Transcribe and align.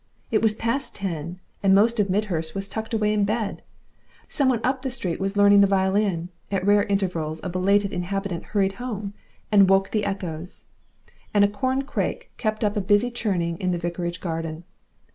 It 0.31 0.41
was 0.41 0.55
past 0.55 0.95
ten, 0.95 1.39
and 1.61 1.75
most 1.75 1.99
of 1.99 2.09
Midhurst 2.09 2.55
was 2.55 2.67
tucked 2.67 2.95
away 2.95 3.13
in 3.13 3.23
bed, 3.23 3.61
some 4.27 4.49
one 4.49 4.59
up 4.63 4.81
the 4.81 4.89
street 4.89 5.19
was 5.19 5.37
learning 5.37 5.61
the 5.61 5.67
violin, 5.67 6.29
at 6.49 6.65
rare 6.65 6.85
intervals 6.85 7.39
a 7.43 7.49
belated 7.49 7.93
inhabitant 7.93 8.45
hurried 8.45 8.73
home 8.81 9.13
and 9.51 9.69
woke 9.69 9.91
the 9.91 10.03
echoes, 10.05 10.65
and 11.35 11.43
a 11.45 11.47
corncrake 11.47 12.31
kept 12.37 12.63
up 12.63 12.75
a 12.75 12.81
busy 12.81 13.11
churning 13.11 13.59
in 13.59 13.69
the 13.69 13.77
vicarage 13.77 14.21
garden. 14.21 14.63